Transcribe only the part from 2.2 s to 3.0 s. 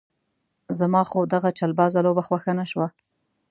خوښه نه شوه.